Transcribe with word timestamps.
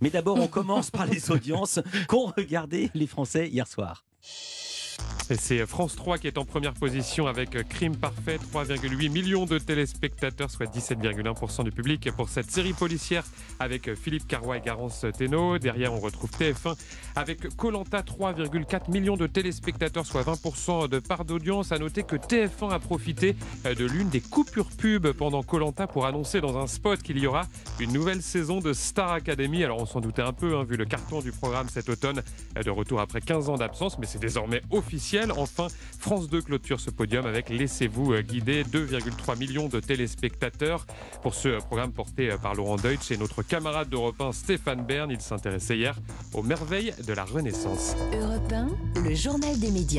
Mais 0.00 0.10
d'abord, 0.10 0.38
on 0.38 0.48
commence 0.48 0.90
par 0.90 1.06
les 1.06 1.30
audiences 1.30 1.80
qu'ont 2.08 2.26
regardé 2.26 2.90
les 2.94 3.06
Français 3.06 3.48
hier 3.48 3.66
soir. 3.66 4.04
C'est 5.38 5.64
France 5.64 5.94
3 5.94 6.18
qui 6.18 6.26
est 6.26 6.38
en 6.38 6.44
première 6.44 6.74
position 6.74 7.28
avec 7.28 7.50
Crime 7.68 7.94
Parfait, 7.94 8.38
3,8 8.52 9.10
millions 9.10 9.46
de 9.46 9.58
téléspectateurs, 9.58 10.50
soit 10.50 10.66
17,1% 10.66 11.62
du 11.62 11.70
public 11.70 12.10
pour 12.10 12.28
cette 12.28 12.50
série 12.50 12.72
policière 12.72 13.24
avec 13.60 13.94
Philippe 13.94 14.26
Carrois 14.26 14.56
et 14.56 14.60
Garance 14.60 15.06
Thénault. 15.16 15.58
Derrière, 15.58 15.92
on 15.92 16.00
retrouve 16.00 16.30
TF1 16.30 16.76
avec 17.14 17.56
Colanta, 17.56 18.00
3,4 18.00 18.90
millions 18.90 19.16
de 19.16 19.28
téléspectateurs, 19.28 20.04
soit 20.04 20.22
20% 20.22 20.88
de 20.88 20.98
part 20.98 21.24
d'audience. 21.24 21.70
À 21.70 21.78
noter 21.78 22.02
que 22.02 22.16
TF1 22.16 22.70
a 22.70 22.80
profité 22.80 23.36
de 23.64 23.84
l'une 23.84 24.08
des 24.08 24.20
coupures 24.20 24.70
pub 24.76 25.12
pendant 25.12 25.44
Colanta 25.44 25.86
pour 25.86 26.06
annoncer 26.06 26.40
dans 26.40 26.58
un 26.58 26.66
spot 26.66 27.02
qu'il 27.02 27.18
y 27.18 27.28
aura 27.28 27.42
une 27.78 27.92
nouvelle 27.92 28.22
saison 28.22 28.58
de 28.58 28.72
Star 28.72 29.12
Academy. 29.12 29.62
Alors 29.62 29.80
on 29.80 29.86
s'en 29.86 30.00
doutait 30.00 30.22
un 30.22 30.32
peu, 30.32 30.56
hein, 30.56 30.64
vu 30.64 30.76
le 30.76 30.86
carton 30.86 31.20
du 31.20 31.30
programme 31.30 31.68
cet 31.68 31.88
automne, 31.88 32.22
de 32.62 32.70
retour 32.70 33.00
après 33.00 33.20
15 33.20 33.48
ans 33.48 33.56
d'absence, 33.56 33.96
mais 33.98 34.06
c'est 34.06 34.18
désormais 34.18 34.62
officiel. 34.70 35.19
Enfin, 35.36 35.66
France 35.98 36.28
2 36.28 36.40
clôture 36.42 36.80
ce 36.80 36.90
podium 36.90 37.26
avec 37.26 37.50
Laissez-vous 37.50 38.14
guider 38.22 38.64
2,3 38.64 39.38
millions 39.38 39.68
de 39.68 39.80
téléspectateurs 39.80 40.86
pour 41.22 41.34
ce 41.34 41.60
programme 41.60 41.92
porté 41.92 42.30
par 42.42 42.54
Laurent 42.54 42.76
Deutsch 42.76 43.10
et 43.10 43.16
notre 43.16 43.42
camarade 43.42 43.88
d'Europe 43.88 44.20
1 44.20 44.32
Stéphane 44.32 44.84
Bern. 44.84 45.10
Il 45.10 45.20
s'intéressait 45.20 45.76
hier 45.76 45.96
aux 46.32 46.42
merveilles 46.42 46.94
de 47.06 47.12
la 47.12 47.24
Renaissance. 47.24 47.94
Europe 48.12 48.52
1, 48.52 49.02
le 49.02 49.14
journal 49.14 49.58
des 49.58 49.70
médias. 49.70 49.90